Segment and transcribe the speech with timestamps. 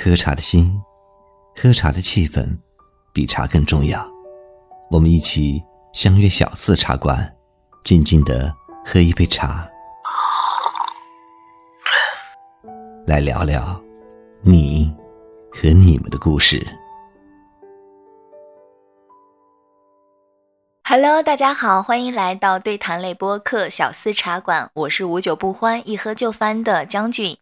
[0.00, 0.80] 喝茶的心，
[1.56, 2.56] 喝茶的气氛，
[3.12, 4.08] 比茶更重要。
[4.92, 5.60] 我们一起
[5.92, 7.34] 相约小四茶馆，
[7.82, 8.54] 静静的
[8.86, 9.68] 喝一杯茶，
[13.06, 13.78] 来聊聊
[14.40, 14.96] 你
[15.50, 16.64] 和你们的故事。
[20.84, 27.36] Hello，大家好，欢迎来到对谈类播客小四茶馆，我是无酒不欢、一喝就翻的将军。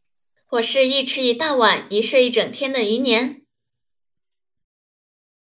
[0.51, 3.43] 我是一吃一大碗，一睡一整天的余年。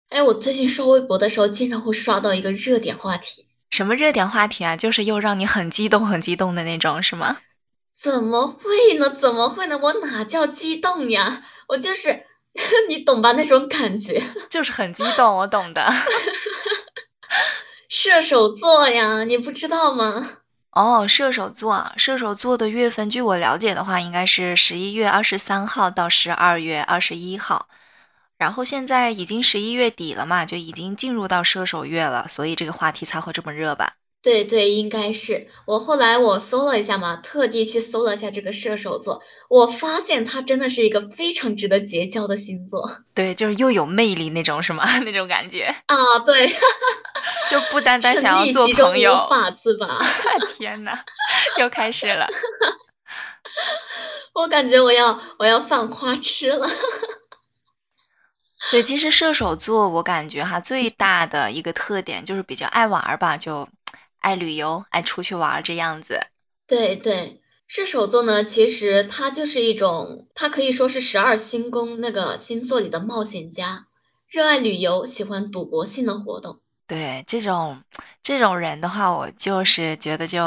[0.09, 3.47] 哎，我最近刷微博的时候，经常会刷到一个热点话题。
[3.71, 4.77] 什么热点话题啊？
[4.77, 7.39] 就是又让你很激动、很激动的那种，是吗？
[7.95, 9.09] 怎么会呢？
[9.09, 9.79] 怎么会呢？
[9.81, 11.45] 我哪叫激动呀？
[11.69, 12.25] 我就是
[12.89, 13.33] 你懂吧？
[13.33, 15.89] 那种感觉， 就是很激动，我懂的。
[17.89, 20.39] 射手座呀，你不知道吗？
[20.73, 27.69] 哦，射手座，射手座的月份，据我了解的话，应该是十一月二十三号到十二月二十一号。
[28.37, 33.98] 然后现在已经十一月底了嘛，就已经进入到射手月了，所以这个话题才会这么热吧。
[34.21, 43.03] 对对，应该是我后来我搜了一下嘛，特地去搜了一下这个射手座，我发现他真的是一个非常值得结交的星座。
[43.15, 44.85] 对，就是又有魅力那种，是吗？
[45.07, 46.47] 那种感觉啊，对，
[47.49, 49.99] 就不单单想要做朋友，法子吧？
[50.57, 51.05] 天哪，
[51.57, 52.27] 又开始了，
[54.35, 56.69] 我感觉我要我要犯花痴了。
[58.73, 63.67] 对，其实射手座我感觉哈，最大的一个特点就是比较爱玩吧，就。
[64.19, 66.21] 爱旅游，爱出去玩这样子。
[66.67, 73.87] 对对，射手座呢，其实它就是一种，它可以说是十二星宫那个星座里的冒险家，
[74.29, 76.61] 热爱旅游，喜欢赌博性的活动。
[76.87, 77.83] 对这种
[78.29, 80.43] 这种人的话，我就是觉得就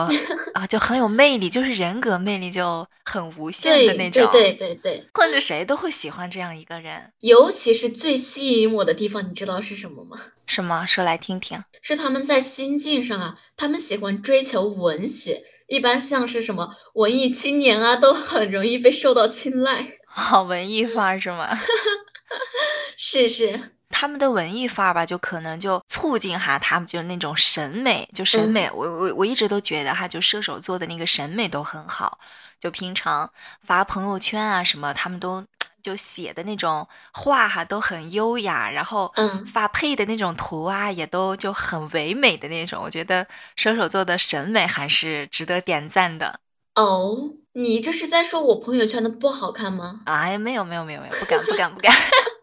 [0.53, 4.29] 啊，就很有魅力，就是人格魅力就很无限的那种。
[4.31, 7.11] 对对对对，混着谁都会喜欢这样一个人。
[7.21, 10.15] 尤其是最吸引我的地方，你知道是什么吗？
[10.45, 10.86] 什么？
[10.86, 11.64] 说来听听。
[11.81, 19.87] 是他们在心境上啊，他们喜欢追求文学，一般像是什么文艺青年啊，都很容易被受到青睐。
[20.05, 21.58] 好文艺范儿是吗？
[22.95, 23.59] 是 是。
[24.02, 32.17] 他们的文艺范儿吧，就可能就促进哈，他们就是那种审美，就审美，我我我一直都觉得哈，就射手座的那个审美都很好，
[32.60, 33.32] 就平常
[33.62, 35.45] 发朋友圈啊什么，他们都
[35.84, 46.39] 就写的那种话哈都很优雅，然后嗯，发配的那种图啊也都就很唯美的那种，我觉得射手座的审美还是值得点赞的。
[46.73, 50.02] 哦，你这是在说我朋友圈的不好看吗？
[50.08, 51.94] 哎，没有没有没有没有，不敢不敢不敢。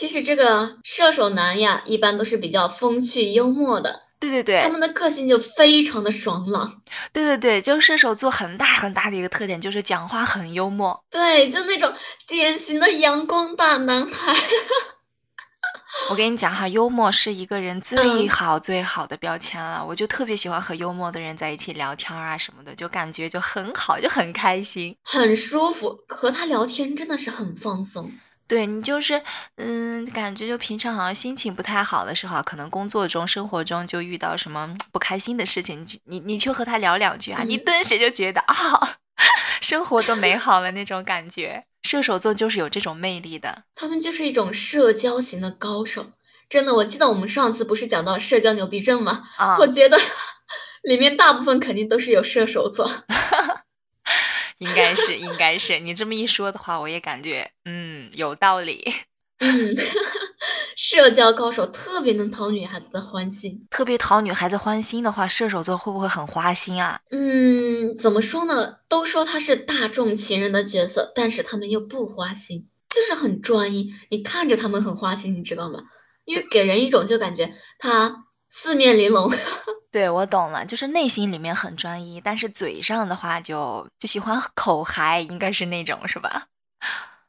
[0.00, 4.04] 其实这个射手男呀，一般都是比较风趣幽默的。
[4.18, 6.80] 对对对，他们的个性就非常的爽朗。
[7.12, 11.04] 对对对，就射手座很大很大的一个特点就是讲话很幽默。
[11.10, 11.92] 对，就那种
[12.26, 14.34] 典型的阳光大男孩。
[16.08, 19.84] 我跟你讲哈，幽默是一个人最好最好的标签了。
[19.86, 25.98] 我就特别喜欢和幽默的人在一起聊天啊什么的，就感觉就很好，就很开心，很舒服。
[26.08, 28.10] 和他聊天真的是很放松。
[28.50, 29.22] 对你就是，
[29.58, 38.98] 嗯，感觉就平常好像心情不太好的时候，可能工作中、生活中就遇到什么不开心的事情，你你去和他聊两句啊，你顿时就觉得啊，
[39.62, 41.64] 生活都美好了那种感觉。
[41.84, 46.06] 射手座就是有这种魅力的，他们就是一种社交型的高手。
[46.48, 49.22] 真的，我记得我们上次不是讲到社交牛逼症吗？
[49.38, 49.96] 啊，我觉得
[50.82, 52.90] 里面大部分肯定都是有射手座。
[54.60, 58.92] 应该是，应该是你这么一说的话，我也感觉，嗯，有道理。
[59.40, 59.74] 嗯，
[60.76, 67.00] 社交高手特别能讨女孩子的欢心，特别讨女孩子欢心的话，射手座会不会很花心啊？
[67.10, 68.76] 嗯，怎么说呢？
[68.86, 73.94] 都说他是大众情人的角色，但是他们又不花心，就是很专一。
[74.10, 75.84] 你看着他们很花心，你知道吗？
[76.26, 78.26] 因为给人一种就感觉他。
[78.50, 79.30] 四面玲珑，
[79.92, 86.48] 对我懂了，就是内心里面很专一，但是嘴上的话就就喜欢 口嗨，应该是那种是吧？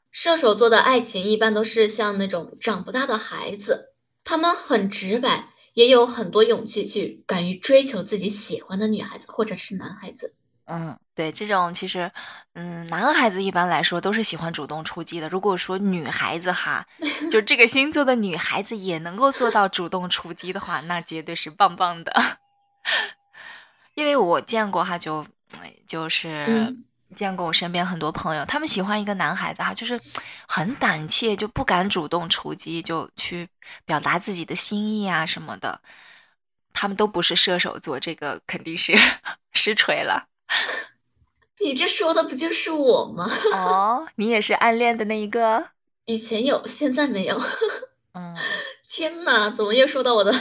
[0.09, 3.93] 射手座的爱情一般都是像那种长不大的孩子，
[4.23, 10.33] 他们很直白，也有很多勇气去敢于追求自己喜欢的女孩子或者是男孩子。
[10.73, 12.09] 嗯，对，这种其实，
[12.53, 15.27] 嗯，男孩子一般来说都是喜欢主动出击的。
[15.27, 16.87] 如果说女孩子哈，
[17.29, 22.13] 就这个星座的女孩子也能够做到主动出击的话，那绝对是棒棒的。
[23.95, 25.27] 因为我见过哈，就
[25.85, 26.73] 就是
[27.17, 29.99] 见过我身边很多朋友，他们喜欢一个男孩子哈，就是
[30.47, 33.49] 很胆怯，就不敢主动出击，就去
[33.83, 35.81] 表达自己的心意啊什么的。
[36.71, 38.97] 他们都不是射手座，这个肯定是
[39.51, 40.29] 实锤了。
[41.59, 43.29] 你这说的不就是我吗？
[43.53, 45.69] 哦，你也是暗恋的那一个？
[46.05, 47.39] 以前有，现在没有。
[48.13, 48.35] 嗯，
[48.87, 50.33] 天哪，怎么又说到我的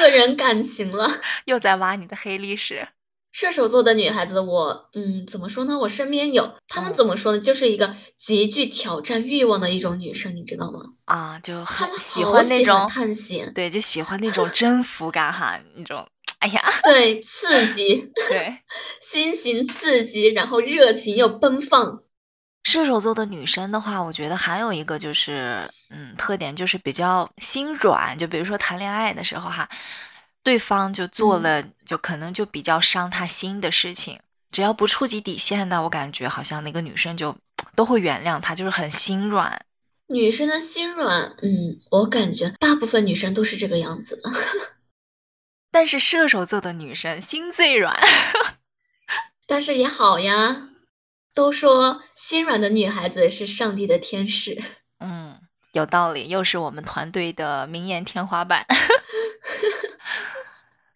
[0.00, 1.08] 个人感情了？
[1.44, 2.88] 又在挖你的黑历史。
[3.32, 5.78] 射手座的女孩子，我嗯，怎么说呢？
[5.78, 7.40] 我身边有，她们嗯怎么说呢？
[7.40, 10.80] 就是一个极具挑战欲望的一种女生，你知道吗？
[11.06, 16.06] 啊，就很喜欢那种，探险，对，就喜欢那种征服感哈，那种，
[16.38, 18.58] 哎呀， 对，刺激，对，
[19.00, 22.02] 心情刺激，然后热情又奔放。
[22.64, 28.16] 射手座的女生的话，我觉得还有一个就是，嗯，特点就是比较心软。
[28.16, 29.68] 就比如说谈恋爱的时候哈，
[30.44, 34.20] 对方就做嗯了，就可能就比较伤他心的事情，
[34.52, 37.36] 只要不触及底线的，我感觉好像那个女生就
[37.74, 39.60] 都会原谅他，就是很心软。
[40.06, 44.30] 女生的心软，嗯，我感觉大部分女生都是这个样子的。
[45.72, 47.98] 但是射手座的女生心最软，
[49.48, 50.68] 但是也好呀，
[51.34, 54.62] 都说心软的女孩子是上帝的天使。
[55.00, 55.40] 嗯，
[55.72, 58.66] 有道理，又是我们团队的名言天花板。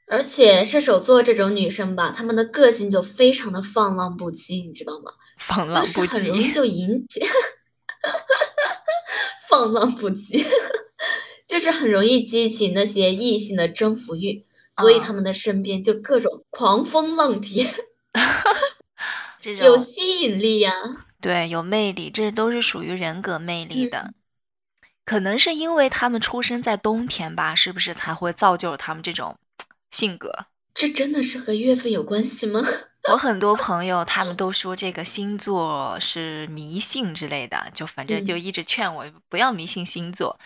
[0.09, 5.11] 而且射手座这种女生吧，她们的个性就非常的放浪不羁，你知道吗？
[5.39, 7.27] 放浪就是不羁，很容易就引起
[9.49, 10.47] 放浪不羁，
[11.47, 14.47] 就是很容易激起那些异性的征服欲，
[14.77, 17.67] 所以啊他们的身边就各种狂风浪蝶，
[19.41, 20.73] 这种有吸引力呀、
[21.21, 23.99] 对有魅力，这都是属于人格魅力的。
[23.99, 24.15] 嗯
[25.05, 29.39] 可能是因为他们出生在冬天吧，是不是才会造就了他们这种
[29.89, 30.47] 性格？
[30.75, 32.61] 这真的是和月份有关系吗？
[33.13, 40.41] 我很多朋友他们都说这个星座是迷信之类的，就反正就嗯一直劝我不要迷信星座。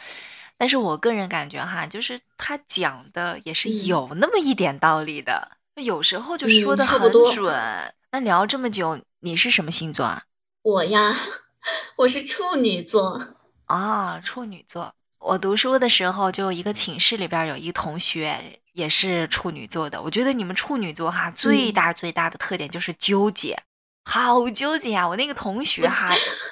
[0.61, 7.95] 但是我个人感觉哈，就是他讲的也是嗯有那么一点道理的，有时候就嗯说的很准。
[8.13, 10.25] 那聊这么久，你是什么星座啊？
[10.61, 11.17] 我呀，
[11.97, 14.95] 我是处女座，啊，处女座。
[15.19, 20.03] 我读书的时候，就一个寝室里边儿有一个同学也是处女座的。
[20.03, 23.59] 我觉得你们处女座哈，最嗯大最大的特点就是纠结，
[24.05, 25.09] 好纠结啊！
[25.09, 26.11] 我那个同学哈，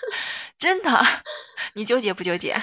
[0.58, 1.04] 真的，
[1.74, 2.56] 你纠结不纠结？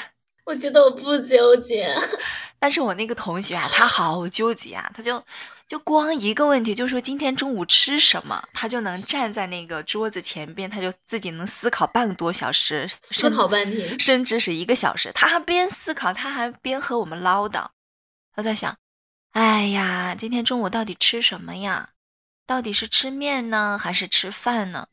[0.46, 1.94] 我觉得我不纠结。
[2.60, 5.24] 但是我那个同学啊，他好纠结啊，他就
[5.68, 15.12] 就光一个问题，就说今天中午吃什么，他就能站在那个桌子前边，他就自己能思考半个多小时，思考半天，甚至是一个小时。
[15.14, 17.68] 他还边思考，他还边和我们唠叨。
[18.36, 18.76] 他在想，
[19.32, 21.90] 哎呀，今天中午到底吃什么呀？
[22.48, 24.88] 到底是吃面呢，还是吃饭呢？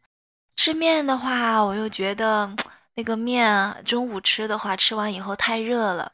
[0.57, 2.55] 吃面的话，我又觉得
[2.95, 6.13] 那个面啊中午吃的话，吃完以后太热了。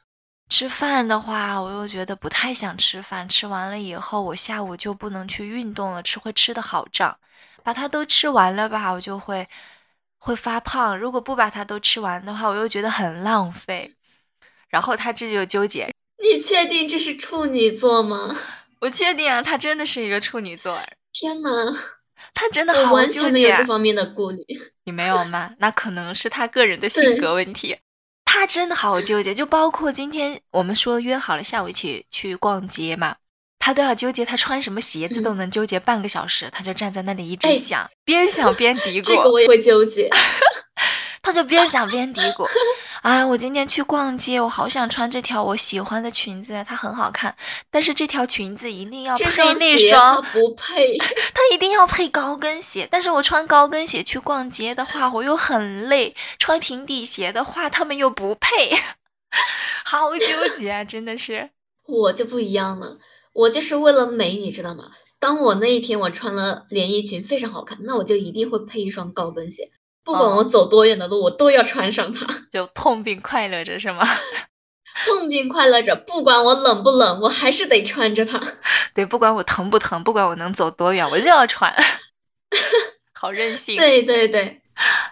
[0.49, 7.19] 吃饭的话，我又觉得不太想吃饭，吃完了以后，我下午就不能去运动了，吃会吃的好胀。
[7.65, 9.47] 把它都吃完了吧，我就会
[10.19, 10.99] 会发胖。
[10.99, 13.95] 如果不把它都吃完的话，我又觉得很浪费。
[14.69, 15.93] 然后他这就纠结，
[16.23, 18.35] 你确定这是处女座吗？
[18.81, 20.81] 我确定啊，他真的是一个处女座，
[21.13, 21.49] 天呐，
[22.35, 23.65] 他真的好纠结啊全没有这。
[23.65, 24.45] 方面的顾虑。
[24.85, 25.51] 你没有吗？
[25.59, 27.77] 那可能是他个人的性格问题。
[28.25, 33.17] 他真的好纠结，就包括今天我们说约好了下午一起去逛街嘛，
[33.59, 36.49] 他都要纠结他穿什么鞋子，嗯都能纠结半个小时。
[36.53, 40.11] 他就站在那里一直哎想，边想边嘀咕这个，我也会纠结。
[41.23, 42.47] 他就边想边嘀咕。
[43.03, 47.35] 哎，我今天去逛街，我好想穿这条我喜欢的裙子，它很好看，
[47.71, 50.97] 但是这条裙子一定要这配那双它不配。
[51.35, 58.77] 它一定要配高跟鞋，但是我穿高跟鞋去逛街的话，我又很累；穿平底鞋的话，他们又不配，
[59.85, 60.85] 好纠结啊！
[60.85, 61.51] 真的是，
[61.87, 62.99] 我就不一样了，
[63.33, 64.91] 我就是为了美，你知道吗？
[65.21, 69.71] 当我那一天我穿了连衣裙非常好看，那我就一定会配一双高跟鞋，
[70.09, 72.27] 不管哦我走多远的路，我都要穿上它。
[72.50, 74.09] 就痛并快乐着，是吗？
[75.05, 78.41] 痛并快乐着，不管我冷不冷，我还是得穿着它。
[78.95, 81.77] 对，不管我疼不疼，不管我能走多远，我就要穿，
[83.12, 84.62] 好任性，对对对，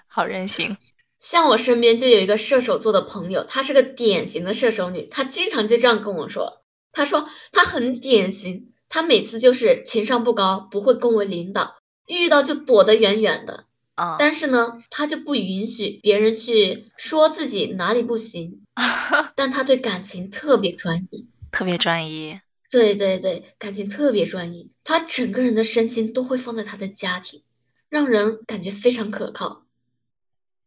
[0.09, 0.79] 好任性。
[1.21, 11.77] 像我身边就有一个射手座的朋友，她是个典型的射手女，她经常就这样跟我说，她说她很典型，她每次就是情商不高，不会恭维领导，
[12.07, 13.66] 遇到就躲得远远的。
[13.97, 18.63] 啊、但是呢，他就不允许别人去说自己哪里不行，
[19.35, 21.29] 但他对感情特别专一。
[21.51, 22.39] 特别专一。
[22.71, 27.43] 对对对，感情特别专一，他整个人的身心都会放在他的家庭，
[27.89, 29.63] 让人感觉非常可靠。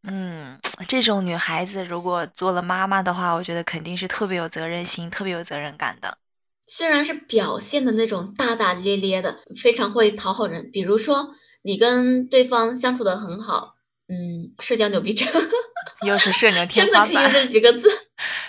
[0.02, 0.58] 嗯，
[0.88, 6.18] 这种女孩子如果做了妈妈的话，我觉得肯定是特别有责任心、特别有责任感的。
[6.66, 13.74] 虽然是表现的那种大大咧咧的，非常会讨好人，比如说你跟对方相处的很好，
[14.08, 15.28] 嗯，社交牛逼症，
[16.06, 17.14] 又是社牛天真的花板。
[17.14, 17.88] 可以用这几个字。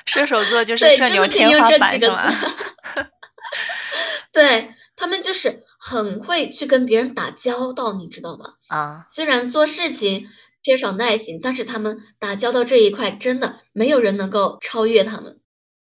[0.06, 2.15] 射手座就是，社牛天花板，这几个？
[2.30, 3.08] 字。
[4.34, 8.53] 对他们就是很会去跟别人打交道，你知道吗？
[8.70, 10.27] 啊，虽然做事情
[10.63, 15.39] 缺少耐心，但是他们打交道这一块真的没有人能够超越他们。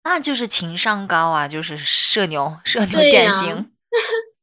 [0.05, 3.71] 那就是情商高啊，就是社牛，社牛典型。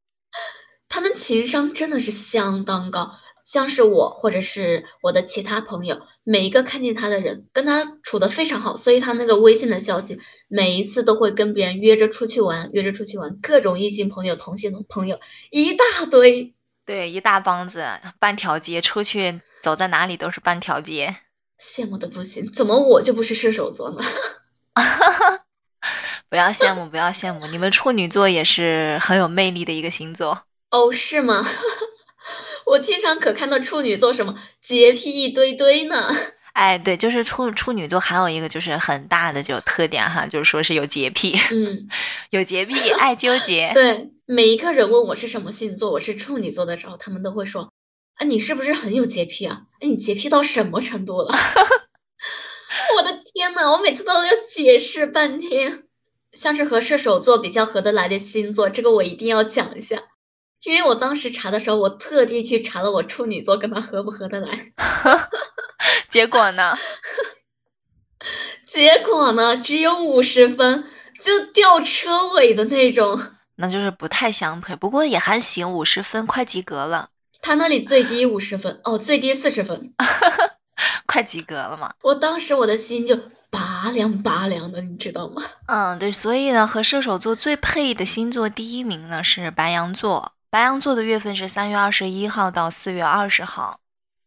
[0.94, 15.18] 他们情商真的是相当高，像是我或者是我的其他朋友，每一个看见他的人跟他处的非常好，所以他那个微信的消息每一次都会跟别人约着出去玩，约着出去玩，各种异性朋友、同性朋友
[15.50, 16.54] 一大堆，
[16.86, 17.84] 对，一大帮子，
[18.20, 21.16] 半条街出去，走在哪里都是半条街。
[21.58, 22.48] 羡慕的不行。
[22.52, 24.00] 怎么我就不是射手座呢？
[26.30, 30.44] 不要羡慕，不要羡慕，你们处女座也是很有魅力的一个星座。
[30.74, 31.46] 哦，是吗？
[32.66, 36.10] 我经常可看到处女座什么洁癖一堆堆呢。
[36.54, 41.86] 哎，对，就是处处女座还有一个就是很大的就特点哈，就是说是有洁癖，嗯，
[42.30, 43.70] 有洁癖，爱纠结。
[43.72, 47.72] 对，每一个人问我是什么星座，我是处女座的时候，他们都会说
[48.18, 49.62] ：“啊，你是不是很有洁癖啊？
[49.78, 51.32] 哎，你洁癖到什么程度了？”
[52.96, 55.84] 我的天呐，我每次都要解释半天。
[56.32, 60.02] 像是和射手座比较合得来的星座，这个我一定要讲一下，
[60.64, 64.73] 因为我当时查的时候，我特地去查了我处女座跟他合不合得来。
[66.09, 66.76] 结果呢？
[68.66, 70.85] 结果呢，只有五十分，
[71.21, 73.21] 就掉车尾的那种。
[73.56, 79.92] 那就是不太相配，不过也还行，五十分快及格了，他那里最低五十分，哦，最低四十分。
[81.06, 81.94] 快及格了嘛。
[82.02, 83.16] 我当时我的心就
[83.50, 85.42] 拔凉拔凉的，你知道吗？
[85.66, 93.80] 嗯，对，所以呢，和射手座最配的星座第一名呢是白羊座，白羊座的月份是三月二十一号到四月二十号，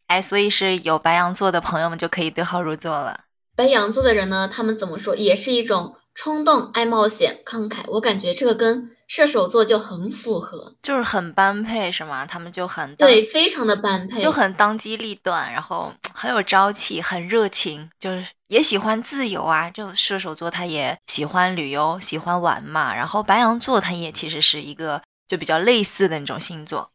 [0.07, 3.21] 哎，所以是有白羊座的朋友们就可以对号入座了。
[3.55, 7.85] 白羊座的人呢，他们怎么说，也是一种冲动、爱冒险、慷慨。
[7.87, 12.25] 我感觉这个跟射手座就很符合，就是很般配是吗？
[12.25, 19.69] 他们就很对，非常的般配，就很当机立断，然后很有朝气，很热情，就是也喜欢自由啊。
[19.69, 22.93] 就射手座他也喜欢旅游，喜欢玩嘛。
[22.93, 26.91] 然后白羊座他也其实是一个就比较类似的那种星座。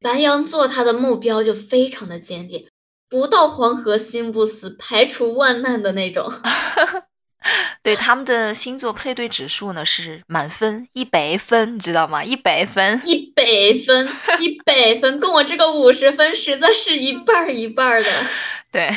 [0.00, 2.68] 白羊座他的目标就非常的坚定，
[3.08, 6.32] 不到黄河心不死，排除万难的那种。
[7.82, 12.22] 对他们的星座配对指数呢是满分一百分，你知道吗？
[12.22, 13.44] 一百分，一百
[13.84, 14.08] 分，
[14.40, 18.10] 一百分，跟我这个五十分实在是一半儿一半儿的。
[18.70, 18.96] 对，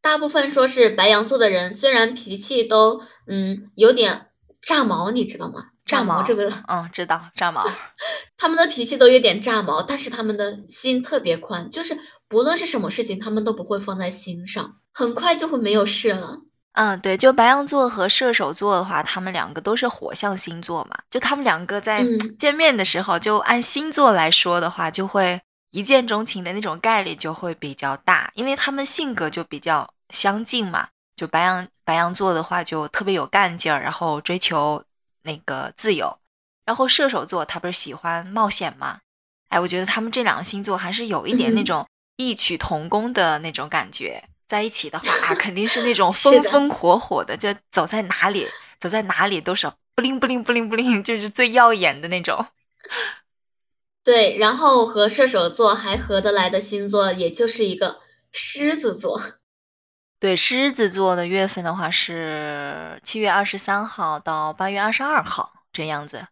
[0.00, 4.26] 大部分说是白羊座的人，虽然脾气都嗯有点
[4.60, 5.70] 炸毛，你知道吗？
[5.86, 7.64] 炸毛这个，嗯，知道炸毛。
[8.36, 11.96] 他们的脾气都有点炸毛，但是他们的心特别宽，就是
[12.28, 16.40] 不论是什么事情，他们都不会放在心上，很快就会没有事了。
[16.72, 25.40] 嗯，对，就白羊座和射手座的话，他们两个都是火象星座嘛，就他们两个在嗯见面的时候，就按星座来说的话，就会
[25.70, 30.88] 一见钟情的那种概率就会比较大，因为他们性格就比较相近嘛。
[31.16, 34.84] 就白羊白羊座的话，就特别有干劲儿，然后追求
[35.26, 36.18] 那个自由，
[36.64, 39.00] 然后射手座他不是喜欢冒险吗？
[39.48, 44.24] 哎，我觉得他们这两个星座还是有一点那嗯种异曲同工的那种感觉。
[44.48, 48.48] 在一起的话啊，肯定是那种 风风火火的，就走在哪里，
[48.80, 52.46] 走在哪里都是不灵不灵不灵不灵，就是最耀眼的那种。
[54.04, 57.98] 对，然后和射手座还合得来的星座，也就是一个
[58.30, 59.20] 狮子座。
[60.26, 66.26] 对，狮子座的月份的话是七月二十三号到八月二十二号这样子。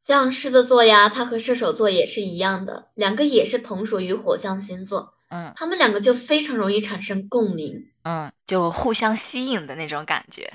[0.00, 7.86] 像狮子座呀，它和射手座也是一样的，两个也是同属于火象星座，嗯他们两个就非常容易产生共鸣。
[8.02, 10.52] 嗯，就互相吸引的那种感觉。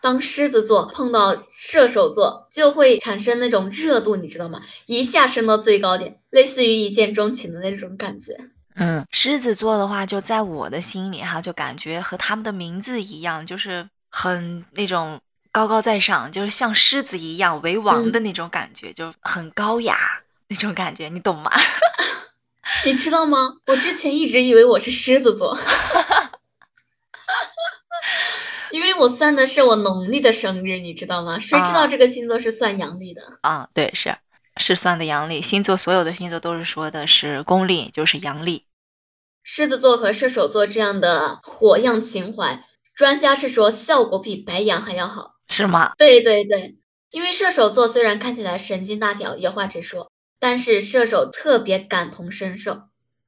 [0.00, 4.60] 当狮子座碰到射手座，就会产生那种热度，你知道吗？
[4.86, 8.50] 一下升到最高点，类似于一见钟情的那种感觉。
[8.76, 15.20] 嗯，狮子座的话，就在我的心里哈，就感觉和他们的名字一样，就是很那种
[15.52, 19.96] 高高在上，就是像狮子一样为王的那种感觉，就很高雅
[20.48, 21.50] 那种感觉，你懂吗？
[22.84, 23.56] 你知道吗？
[23.66, 25.56] 我之前一直以为我是狮子座，
[28.72, 31.38] 因为我算的是我农历的生日，你知道吗？
[31.38, 33.22] 谁知道啊这个星座是算阳历的？
[33.42, 34.16] 啊，对，是
[34.56, 38.64] 是算的阳历，星座所有的星座都是说的是公历，就是阳历。
[39.42, 45.34] 狮子座和射手座这样的火样情怀，专家是说效果比白羊还要好。
[45.48, 45.92] 是吗？
[45.98, 46.76] 对对对，
[47.10, 52.84] 因为射手座虽然看起来神经大条、有话直说，但是射手特别感同身受，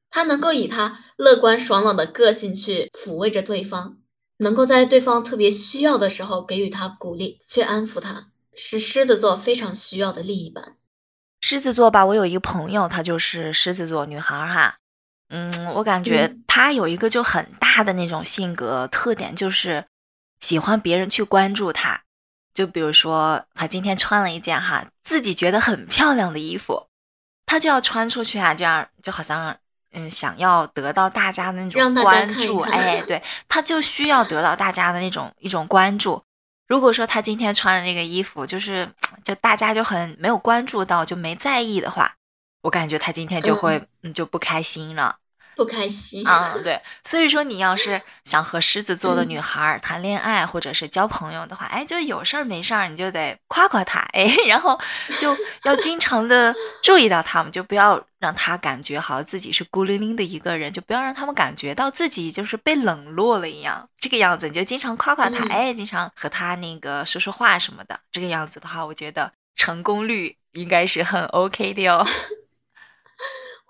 [0.08, 3.98] 他能够以他乐观爽朗的个性去抚慰着对方，
[4.38, 10.76] 能够在对方特别需要的时候给予他鼓励，去安抚他，是狮子座非常需要的另一半。
[11.48, 14.78] 狮子座吧，我有一个朋友，她就是狮子座女孩哈。
[15.28, 19.84] 嗯，我感觉她有一个就很大的那种性格特点，就是
[20.40, 22.00] 喜欢别人去关注她。
[22.52, 26.88] 就比如说，她今天穿了一件哈自己觉得很漂亮的衣服，
[27.46, 29.56] 她就要穿出去啊，这样就好像。
[29.92, 36.20] 嗯，想要得到大家的那种关注，哎，对， 她就需要得到大家的那种一种关注。
[36.66, 38.88] 如果说他今天穿的那个衣服，就是
[39.22, 42.16] 就大家就很没有关注到，就没在意的话，
[42.62, 45.18] 我感觉他今天就会嗯就不开心了。
[45.56, 46.24] 不开心。
[46.28, 54.78] 啊，对，所以说你要是 想和狮子座的女孩谈恋爱或者是交朋友的话，哎，就有事儿没事儿你就得夸夸她，哎， 然后
[55.18, 55.34] 就
[55.64, 72.04] 要经常的注意到他们，就不要让他感觉好像自己是孤零零的一个人，就不要让他们感觉到自己就是被冷落了一样，这个样子你就经常夸夸他，哎，经常和他那个说说话什么的，这个样子的话，我觉得成功率应该是很 OK 的哟。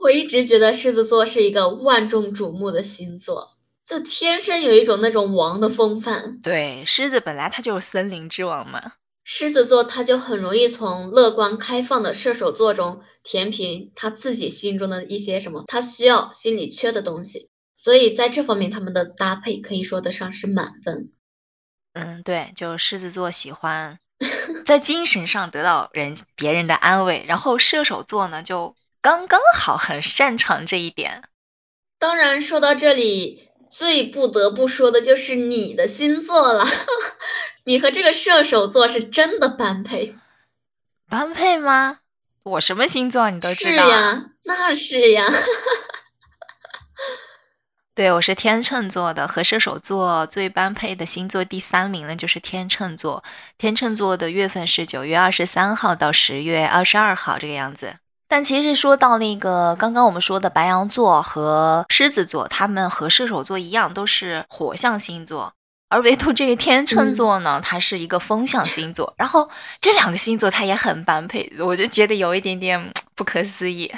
[0.07, 6.39] 我一直觉得狮子座是一个万众瞩目的星座，就天生有一种那种王的风范。
[6.45, 8.93] 对，狮子本来它就是森林之王嘛。
[9.25, 21.11] 狮子座它就很容易从乐观开放的射手座中填平他自己心中的一些什么他需要、心里缺的东西，所以在这方面他们的搭配可以说得上是满分。
[21.95, 23.99] 嗯，对，就狮子座喜欢
[24.65, 28.77] 在精神上得到人别人的安慰，然后射手座呢就。
[29.07, 31.23] 刚刚好，很擅长这一点。
[31.97, 36.65] 当然，说到这里，最不得不说的就是你的星座了。
[37.67, 40.17] 你和这个射手座是真的般配，
[41.09, 41.99] 般配吗？
[42.43, 43.85] 我什么星座你都知道？
[43.85, 45.25] 是呀，那是呀。
[47.95, 53.23] 对，我是天秤座的，和射手座最般配的星座第三名呢，就是天秤座。
[53.57, 57.99] 天秤座的月份是九月二十三号到十月二十二号这个样子。
[58.29, 65.53] 但其实说到那个刚刚我们说的白羊座和狮子座，他们和射手座一样都是火象星座，
[65.89, 69.15] 而唯独这个天秤座呢，它是一个风象星座。
[69.17, 69.49] 然后
[69.81, 73.93] 这两个星座它也很般配，我就觉得有一点点不可思议。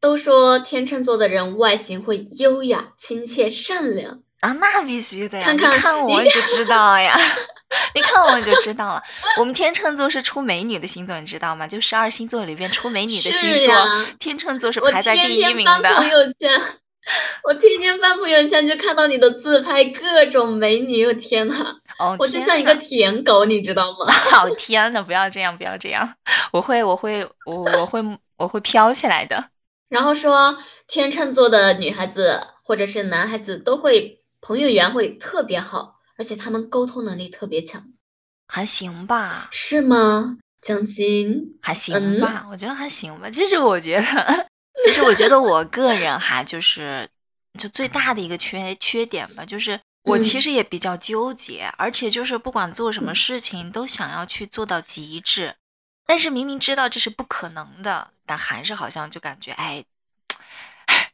[0.00, 5.44] 都说天秤座的人外形会优雅、亲切、善良啊，那必须的呀！
[5.44, 7.16] 看看我就知道呀。
[7.94, 9.02] 你看我就知道了，
[9.38, 11.66] 我们天秤座是出美女的星座，你知道吗？
[11.66, 13.74] 就十二星座里边出美女的星座，
[14.18, 15.72] 天秤座是排在第一名的。
[15.72, 16.60] 我天天翻朋友圈，
[17.44, 21.76] 我天天翻朋友圈就看到你的自拍，各种美女，我天呐，
[22.18, 24.10] 我就像一个舔狗，你知道吗？
[24.12, 26.14] 好 天呐，不要这样，不要这样，
[26.52, 28.00] 我会，我会，我我会，
[28.36, 29.46] 我会飘起来的。
[29.88, 30.56] 然后说
[30.86, 35.96] 天秤座的女孩子或者是男孩子都会朋友缘会特别好。
[36.22, 37.82] 而且他们沟通能力特别强，
[38.46, 39.48] 还行吧？
[39.50, 40.38] 是吗？
[40.60, 42.46] 江心还行吧？
[42.48, 43.28] 我觉得还行吧。
[43.28, 44.48] 其实我觉得，
[44.86, 47.10] 其实我觉得我个人哈，就是
[47.58, 55.56] 就最大的一个缺缺点吧，就是我其实也比较纠结，而且就是不管做什么事情都想要去做到极致，
[56.06, 59.84] 但是明明知道这是不可能的，但还是好像就感觉哎。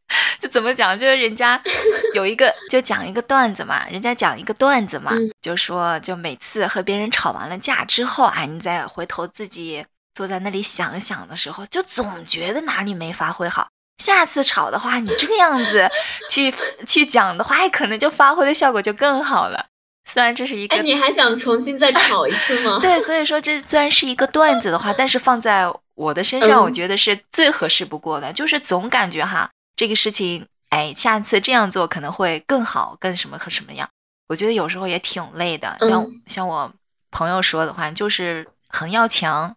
[0.40, 0.98] 就怎么讲？
[0.98, 1.60] 就是人家
[2.14, 3.86] 有一个，就讲一个段子嘛。
[3.90, 13.68] 人家讲一个段子嘛，就说，就每次和别人吵完了架之后，啊，你再回头自己坐在那里想想的时候，就总觉得哪里没发挥好。
[14.02, 15.90] 下次吵的话，你这个样子
[16.30, 16.54] 去
[16.86, 19.66] 去讲的话，哎，可能就发挥的效果就更好了。
[20.08, 22.78] 虽然这是一个，哎，你还想重新再吵一次吗？
[22.80, 28.32] 对，所以说这虽然是一个段子的话，但是放在我的身上，我觉得是最合适不过的。
[28.32, 29.50] 就是总感觉哈。
[29.78, 33.88] 这个事情，哎，下次这样做可能会更好，更什么和什么样？
[34.26, 35.76] 我觉得有时候也挺累的。
[35.80, 36.74] 像像我
[37.12, 39.56] 朋友说的话，就是很要强。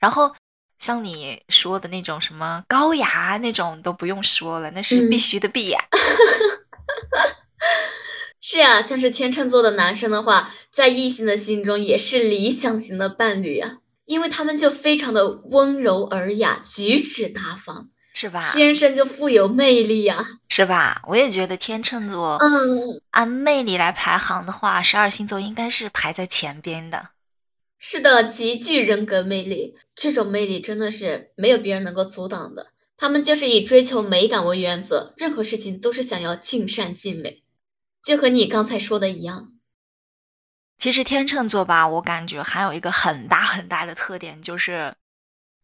[0.00, 0.34] 然后
[0.80, 5.80] 像你说的那种什么高雅那种都不用说了，那是必须的必呀。
[8.42, 17.90] 是呀，像是天秤座的男生的话，在异性的心中也是理想型的伴侣啊，因为他们就非常的温柔尔雅，举止大方。
[18.18, 18.50] 是吧？
[18.54, 21.02] 天生就富有魅力呀，是吧？
[21.06, 27.10] 我也觉得天秤座，嗯，按魅力来排行的话，十二星座应该是排在前边的。
[27.78, 32.68] 是的，极具人格魅力，这种魅力真的是没有别人能够阻挡的。
[32.96, 37.42] 他们就是以追求美感为原则，任何事情都是想要尽善尽美，
[38.02, 39.52] 就和你刚才说的一样。
[40.78, 44.94] 其实天秤座吧，我感觉还有一个很大很大的特点就是。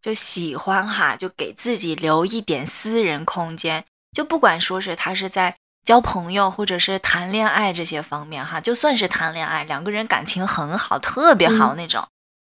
[0.03, 3.85] 就喜欢哈，就给自己留一点私人空间。
[4.13, 12.07] 就不管说是他是在交朋友或者是谈恋爱这些方面哈，就算是谈恋爱，两个人感情很好，特别好那种，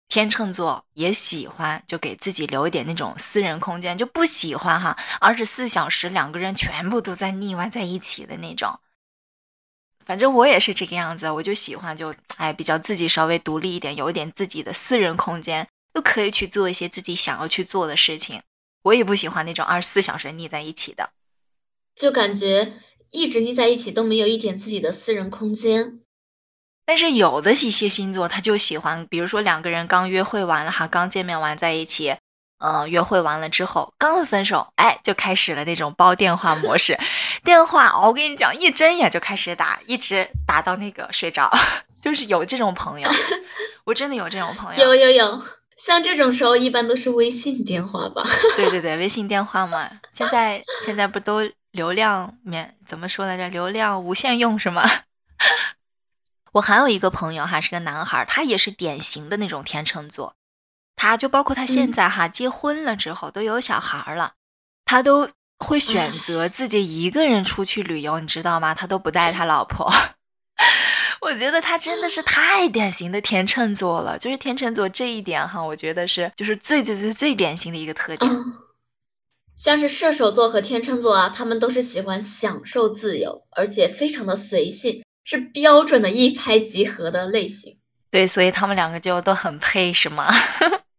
[0.08, 8.80] 天秤座也喜欢就给自己留一点那种私人空间，就不喜欢哈二十四小时两个人全部都在腻歪在一起的那种。
[10.04, 18.42] 反正我也是这个样子，我就喜欢就哎比较自己稍微独立一点，有一点自己的私人空间，又可以去做一些自己想要去做的事情。
[18.82, 21.10] 我也不喜欢那种二十四小时腻在一起的，
[21.94, 22.74] 就感觉
[23.10, 26.00] 一直腻在一起都没有一点自己的私人空间。
[26.84, 32.16] 但是有的一些星座他就喜欢，比如说两个人刚约会完了哈，刚见面完在一起。
[32.58, 36.98] 嗯，约会完了之后，刚分手，哎，就开始了那种煲电话模式。
[37.44, 41.50] 电话，我跟你讲，一睁眼就开始打，一直打到那个睡着。
[42.00, 43.10] 就是有这种朋友，
[43.84, 44.82] 我真的有这种朋友。
[44.82, 45.42] 有有有，
[45.76, 48.22] 像这种时候一般都是微信电话吧？
[48.56, 49.90] 对对对，微信电话嘛。
[50.12, 51.40] 现在现在不都
[51.72, 53.48] 流量免怎么说来着？
[53.48, 54.88] 流量无限用是吗？
[56.52, 60.36] 我还有一个朋友哈，是个男孩，他也是典型的那种天秤座。
[60.96, 64.34] 他就包括他现在哈结婚了之后都有小孩了，
[64.84, 68.72] 他都会选择自己一个人出去旅游，你知道吗？
[68.72, 69.92] 他都不带他老婆。
[71.20, 78.30] 我觉得他真的是太典型的天秤座了，就是天秤座这一点哈，我觉得是就是最最最最典型的一个特点。
[79.56, 87.78] 像是射手座和天秤座啊，他们都是喜欢享受自由，而且非常的随性，是标准的一拍即合的类型。
[88.10, 90.32] 对，所以他们两个就都很配，是吗？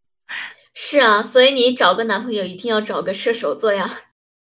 [0.74, 3.90] 是啊，所以你找个男朋友一定要找个射手座呀。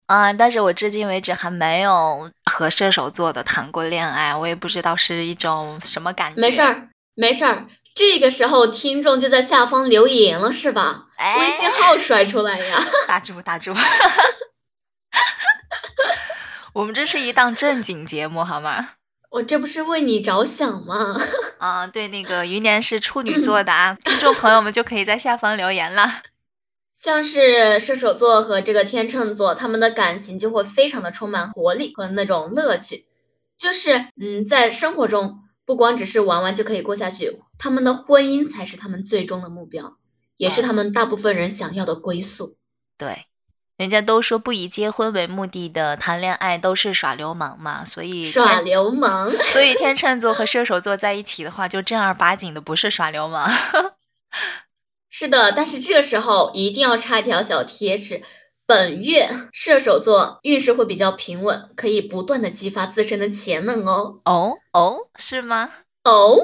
[0.07, 6.40] 啊，但是我至今为止还没有和射手座的谈过恋爱，我也不知道是一种什么感觉。
[6.40, 11.07] 没事儿，没事儿，这个时候听众就在下方留言了，是吧？
[11.38, 12.79] 微信号甩出来呀！
[13.09, 13.75] 打住，打住。
[16.75, 18.90] 我们这是一档正经节目，好吗？
[19.31, 21.17] 我这不是为你着想吗？
[21.59, 26.23] 啊，对，那个余年是处女座的啊，听众朋友们就可以在下方留言了。
[26.94, 33.07] 像是射手座和这个天秤座，他们的感情就会非常的充满活力和那种乐趣，
[33.59, 39.96] 就是嗯，在生活中不光只是玩玩就可以过下去，他们的婚姻才是他们最终的目标，
[40.37, 42.57] 也是他们大部分人想要的归宿。
[42.96, 43.26] 对。
[43.76, 53.50] 人家都说不以结婚为目的的谈恋爱都是耍流氓嘛，所以耍流氓， 所以天秤座和射手座在一起的话，就正儿八经的不是耍流氓。
[55.16, 58.20] 是的，但是这个时候一定要插一条小贴士：
[58.66, 64.18] 本月射手座运势会比较平稳，可以不断的激发自身的潜能哦。
[64.24, 65.70] 哦哦，是吗？
[66.03, 66.37] 哦，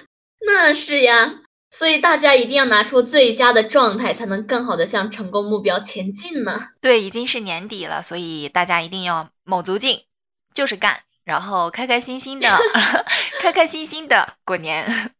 [0.46, 1.40] 那是呀。
[1.70, 6.58] 所以大家一定要拿出最佳的状态，才能更好的向成功目标前进呢。
[6.82, 10.04] 对，已经是年底了，所以大家一定要卯足劲，
[10.52, 12.48] 就是干，然后开开心心的
[13.40, 15.14] 开开心心的过年。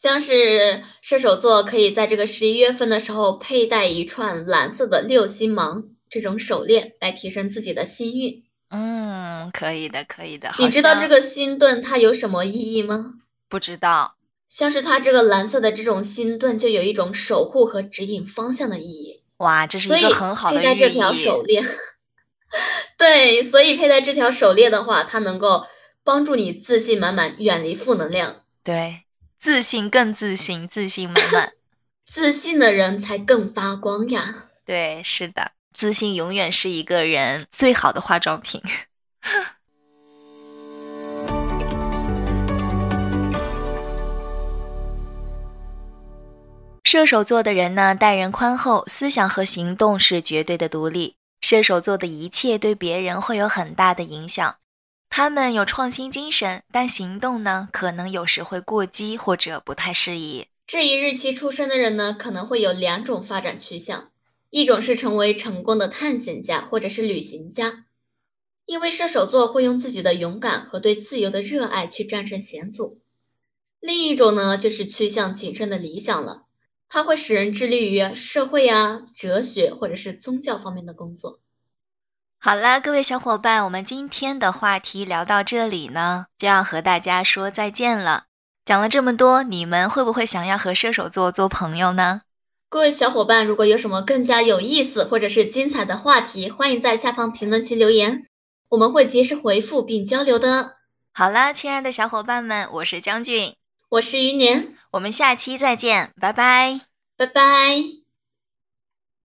[0.00, 8.42] 像是射手座可以在这个十一月份的时候佩戴一串蓝色的六星芒这种手链，来提升自己的心运。
[8.70, 10.50] 嗯，可以的，可以的。
[10.58, 13.16] 你知道这个星盾它有什么意义吗？
[13.50, 14.14] 不知道。
[14.48, 19.22] 像是它这个蓝色的这种星盾，就有一种守护和指引方向的意义。
[19.36, 21.62] 哇，这是一个很好的佩戴这条手链，
[22.96, 25.66] 对，所以佩戴这条手链的话，它能够
[26.02, 28.40] 帮助你自信满满，远离负能量。
[28.64, 29.02] 对，
[29.40, 31.52] 自信更自信，自信满满，
[32.04, 34.34] 自信的人才更发光呀。
[34.66, 38.60] 对，是的，自信永远是一个人最好的化妆品。
[46.84, 51.14] 射手座的人呢，待人宽厚，思想和行动是绝对的独立。
[51.40, 54.56] 射手座的一切对别人会有很大的影响。
[55.12, 60.46] 他们有创新精神，但行动呢，可能有时会过激或者不太适宜。
[60.68, 64.12] 这一日期出生的人呢，可能会有两种发展趋向：
[64.50, 67.86] 一种是成为成功的探险家或者是旅行家，
[68.66, 72.98] 因为射手座会用自己的勇敢和对自由的热爱去战胜险阻；
[73.80, 76.44] 另一种呢，就是趋向谨慎的理想了。
[76.88, 81.40] 它会使人致力于社会呀、哲学或者是宗教方面的工作。
[82.42, 88.24] 好了，各位小伙伴，我们今天的话题聊到这里呢，就要和大家说再见了。
[88.64, 92.22] 讲了这么多，你们会不会想要和射手座做朋友呢？
[92.70, 98.26] 各位小伙伴，如果有什么更加有意思或者是精彩的话题，欢迎在下方评论区留言，
[98.70, 100.76] 我们会及时回复并交流的。
[101.12, 103.54] 好了，亲爱的小伙伴们，我是将军。
[103.90, 106.80] 我是余年，我们下期再见，拜拜，
[107.18, 107.99] 拜拜。